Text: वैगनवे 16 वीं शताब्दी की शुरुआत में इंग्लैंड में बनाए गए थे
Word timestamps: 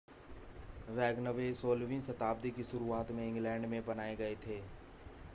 वैगनवे 0.89 1.43
16 1.55 1.89
वीं 1.89 1.99
शताब्दी 1.99 2.51
की 2.51 2.63
शुरुआत 2.63 3.11
में 3.11 3.27
इंग्लैंड 3.27 3.65
में 3.65 3.85
बनाए 3.85 4.15
गए 4.15 4.35
थे 4.47 4.57